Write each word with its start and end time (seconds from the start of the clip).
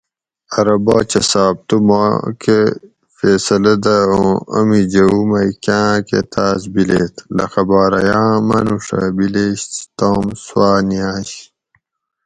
ارو 0.57 0.77
باچہ 0.85 1.21
صاۤب 1.31 1.55
تُو 1.67 1.77
ماکہ 1.87 2.59
فیصلہ 3.17 3.73
دہ 3.83 3.97
اُوں 4.13 4.31
امی 4.57 4.81
جوؤ 4.91 5.21
مئی 5.29 5.51
کاۤں 5.63 5.87
آۤکہ 5.95 6.19
تاۤس 6.33 6.61
بِلیت؟ 6.73 7.13
لخہ 7.37 7.63
باراۤیاۤں 7.69 8.35
مانوڛہ 8.47 9.01
بِلیش 9.17 9.61
تام 9.97 10.23
سُوآۤ 10.45 10.79
نیاۤش 10.87 11.29